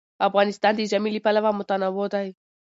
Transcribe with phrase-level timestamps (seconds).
[0.27, 2.27] افغانستان د ژمی له پلوه متنوع دی.